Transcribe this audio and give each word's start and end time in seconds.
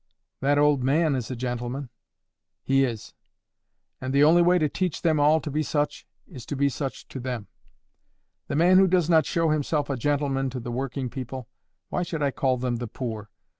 "That 0.39 0.57
old 0.57 0.83
man 0.83 1.13
is 1.15 1.29
a 1.29 1.35
gentleman." 1.35 1.89
"He 2.63 2.83
is. 2.85 3.13
And 4.01 4.11
the 4.11 4.23
only 4.23 4.41
way 4.41 4.57
to 4.57 4.67
teach 4.67 5.03
them 5.03 5.19
all 5.19 5.39
to 5.39 5.51
be 5.51 5.61
such, 5.61 6.07
is 6.25 6.43
to 6.47 6.55
be 6.55 6.69
such 6.69 7.07
to 7.09 7.19
them. 7.19 7.45
The 8.47 8.55
man 8.55 8.79
who 8.79 8.87
does 8.87 9.11
not 9.11 9.27
show 9.27 9.51
himself 9.51 9.91
a 9.91 9.95
gentleman 9.97 10.49
to 10.49 10.59
the 10.59 10.71
working 10.71 11.07
people—why 11.11 12.01
should 12.01 12.23
I 12.23 12.31
call 12.31 12.57
them 12.57 12.77
the 12.77 12.87
poor? 12.87 13.29